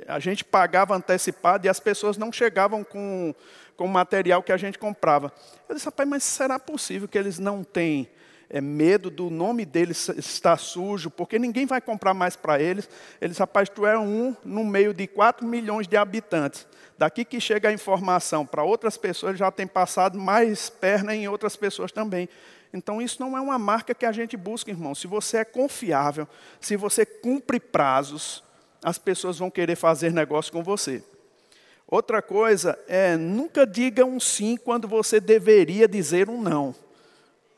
[0.07, 3.33] a gente pagava antecipado e as pessoas não chegavam com,
[3.75, 5.31] com o material que a gente comprava.
[5.67, 8.09] Eu disse, rapaz, mas será possível que eles não têm
[8.49, 12.89] é, medo do nome deles estar sujo, porque ninguém vai comprar mais para eles.
[13.19, 16.67] Eles, rapaz, tu é um no meio de 4 milhões de habitantes.
[16.97, 21.55] Daqui que chega a informação para outras pessoas, já tem passado mais perna em outras
[21.55, 22.29] pessoas também.
[22.73, 24.93] Então, isso não é uma marca que a gente busca, irmão.
[24.93, 26.27] Se você é confiável,
[26.59, 28.43] se você cumpre prazos,
[28.83, 31.03] as pessoas vão querer fazer negócio com você.
[31.87, 36.75] Outra coisa é, nunca diga um sim quando você deveria dizer um não.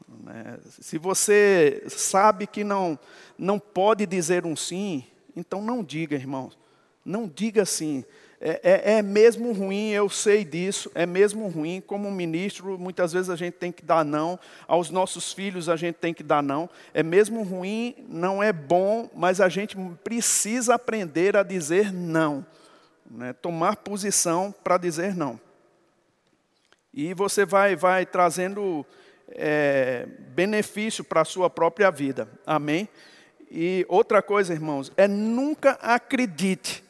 [0.07, 0.57] Né?
[0.81, 2.97] Se você sabe que não,
[3.37, 5.05] não pode dizer um sim,
[5.35, 6.51] então não diga, irmão.
[7.03, 8.03] Não diga sim.
[8.39, 11.81] É, é, é, mesmo ruim, eu sei disso, é mesmo ruim.
[11.81, 15.95] Como ministro, muitas vezes a gente tem que dar não, aos nossos filhos a gente
[15.95, 16.69] tem que dar não.
[16.93, 22.45] É mesmo ruim, não é bom, mas a gente precisa aprender a dizer não,
[23.09, 23.33] né?
[23.33, 25.39] tomar posição para dizer não.
[26.93, 28.85] E você vai, vai trazendo
[29.29, 32.27] é, benefício para a sua própria vida.
[32.45, 32.87] Amém?
[33.49, 36.83] E outra coisa, irmãos, é nunca acredite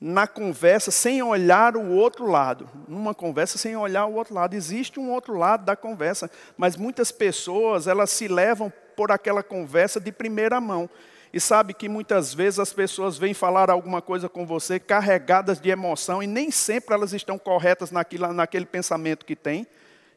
[0.00, 2.68] na conversa sem olhar o outro lado.
[2.86, 4.54] Numa conversa sem olhar o outro lado.
[4.54, 10.00] Existe um outro lado da conversa, mas muitas pessoas, elas se levam por aquela conversa
[10.00, 10.88] de primeira mão.
[11.32, 15.68] E sabe que muitas vezes as pessoas vêm falar alguma coisa com você carregadas de
[15.68, 19.66] emoção e nem sempre elas estão corretas naquilo, naquele pensamento que têm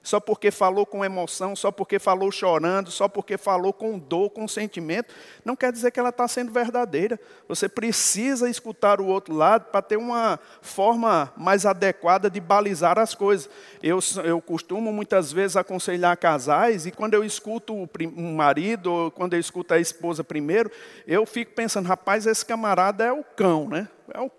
[0.04, 4.48] só porque falou com emoção, só porque falou chorando, só porque falou com dor, com
[4.48, 5.14] sentimento,
[5.46, 7.20] não quer dizer que ela está sendo verdadeira.
[7.48, 13.14] Você precisa escutar o outro lado para ter uma forma mais adequada de balizar as
[13.14, 13.50] coisas.
[13.82, 19.34] Eu, eu costumo muitas vezes aconselhar casais, e quando eu escuto o marido, ou quando
[19.34, 20.72] eu escuto a esposa primeiro,
[21.06, 23.88] eu fico pensando, rapaz, esse camarada é o cão, né?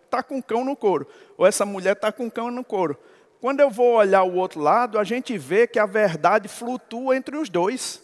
[0.04, 1.06] Está é com o cão no couro.
[1.38, 2.98] Ou essa mulher está com cão no couro.
[3.42, 7.36] Quando eu vou olhar o outro lado, a gente vê que a verdade flutua entre
[7.36, 8.00] os dois.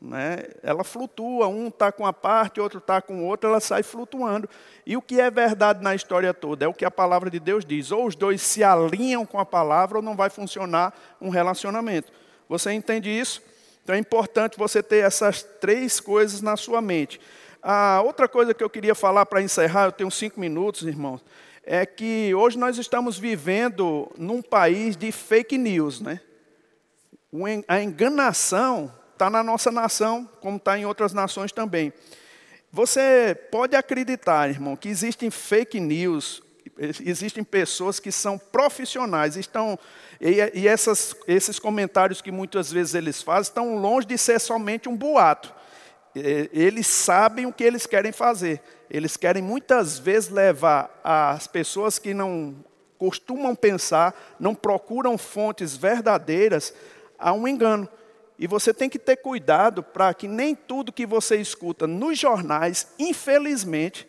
[0.00, 0.44] Né?
[0.62, 4.48] Ela flutua, um está com a parte, outro está com outra, ela sai flutuando.
[4.86, 6.66] E o que é verdade na história toda?
[6.66, 7.90] É o que a palavra de Deus diz.
[7.90, 12.12] Ou os dois se alinham com a palavra, ou não vai funcionar um relacionamento.
[12.48, 13.42] Você entende isso?
[13.82, 17.20] Então é importante você ter essas três coisas na sua mente.
[17.60, 21.24] A outra coisa que eu queria falar para encerrar, eu tenho cinco minutos, irmãos,
[21.66, 26.20] é que hoje nós estamos vivendo num país de fake news, né?
[27.66, 31.92] A enganação está na nossa nação, como está em outras nações também.
[32.70, 36.40] Você pode acreditar, irmão, que existem fake news,
[37.04, 39.78] existem pessoas que são profissionais, estão
[40.20, 44.96] e, essas, esses comentários que muitas vezes eles fazem estão longe de ser somente um
[44.96, 45.52] boato.
[46.52, 52.14] Eles sabem o que eles querem fazer eles querem muitas vezes levar as pessoas que
[52.14, 52.54] não
[52.98, 56.72] costumam pensar, não procuram fontes verdadeiras,
[57.18, 57.88] a um engano.
[58.38, 62.88] E você tem que ter cuidado para que nem tudo que você escuta nos jornais,
[62.98, 64.08] infelizmente,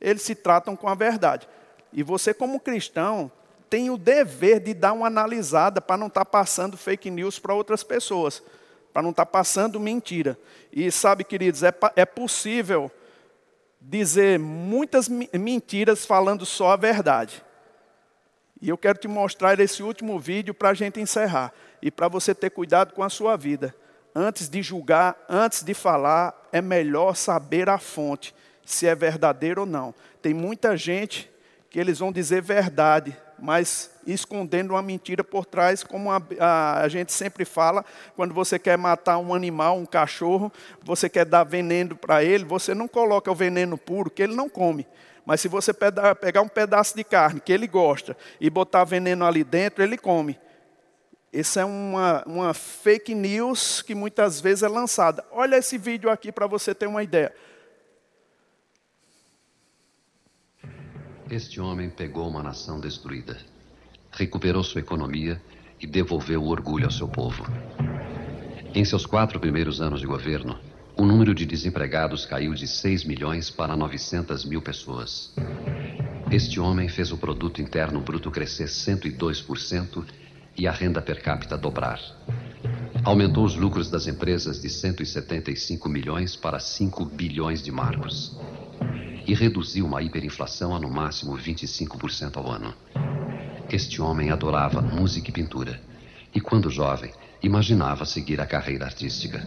[0.00, 1.48] eles se tratam com a verdade.
[1.92, 3.30] E você, como cristão,
[3.70, 7.54] tem o dever de dar uma analisada para não estar tá passando fake news para
[7.54, 8.42] outras pessoas,
[8.92, 10.38] para não estar tá passando mentira.
[10.72, 12.90] E sabe, queridos, é, é possível
[13.80, 17.42] dizer muitas mentiras falando só a verdade.
[18.60, 21.52] E eu quero te mostrar esse último vídeo para a gente encerrar.
[21.80, 23.74] E para você ter cuidado com a sua vida.
[24.14, 28.34] Antes de julgar, antes de falar, é melhor saber a fonte,
[28.64, 29.94] se é verdadeiro ou não.
[30.20, 31.30] Tem muita gente
[31.70, 36.88] que eles vão dizer verdade, mas escondendo uma mentira por trás, como a, a, a,
[36.88, 37.84] gente sempre fala,
[38.14, 42.72] quando você quer matar um animal, um cachorro, você quer dar veneno para ele, você
[42.72, 44.86] não coloca o veneno puro, que ele não come.
[45.26, 49.42] Mas se você pegar um pedaço de carne que ele gosta e botar veneno ali
[49.42, 50.38] dentro, ele come.
[51.32, 55.24] Essa é uma, uma fake news que muitas vezes é lançada.
[55.32, 57.34] Olha esse vídeo aqui para você ter uma ideia.
[61.32, 63.38] Este homem pegou uma nação destruída,
[64.12, 65.40] recuperou sua economia
[65.80, 67.42] e devolveu o orgulho ao seu povo.
[68.74, 70.58] Em seus quatro primeiros anos de governo,
[70.94, 75.34] o número de desempregados caiu de 6 milhões para 900 mil pessoas.
[76.30, 80.04] Este homem fez o produto interno bruto crescer 102%
[80.58, 81.98] e a renda per capita dobrar.
[83.02, 88.38] Aumentou os lucros das empresas de 175 milhões para 5 bilhões de marcos
[89.26, 92.74] e reduziu uma hiperinflação a no máximo 25% ao ano.
[93.70, 95.80] Este homem adorava música e pintura,
[96.34, 97.12] e quando jovem,
[97.42, 99.42] imaginava seguir a carreira artística.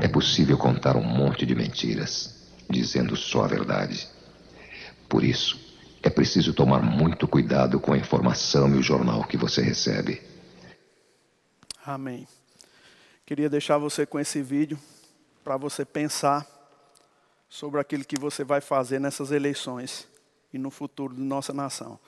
[0.00, 4.08] É possível contar um monte de mentiras, dizendo só a verdade.
[5.08, 5.58] Por isso,
[6.02, 10.20] é preciso tomar muito cuidado com a informação e o jornal que você recebe.
[11.86, 12.26] Amém.
[13.24, 14.78] Queria deixar você com esse vídeo
[15.44, 16.46] para você pensar
[17.48, 20.08] sobre aquilo que você vai fazer nessas eleições
[20.52, 22.00] e no futuro da nossa nação.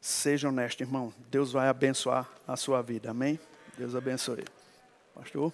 [0.00, 1.12] Seja honesto, irmão.
[1.28, 3.10] Deus vai abençoar a sua vida.
[3.10, 3.38] Amém?
[3.76, 4.44] Deus abençoe.
[5.14, 5.52] Pastor?